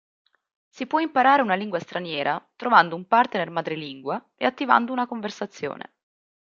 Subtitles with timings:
[0.67, 5.93] Si può imparare una lingua straniera trovando un partner madrelingua e attivando una conversazione.